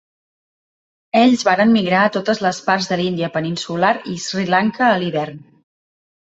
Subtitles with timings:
[1.19, 5.41] Ells varen migrar a totes les parts de l'Índia peninsular i Sri Lanka a l'hivern.